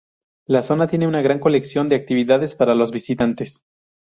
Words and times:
La 0.47 0.63
zona 0.63 0.87
tiene 0.87 1.05
una 1.05 1.21
gran 1.21 1.37
colección 1.37 1.87
de 1.87 1.95
actividades 1.95 2.55
para 2.55 2.73
los 2.73 2.89
visitantes. 2.89 3.61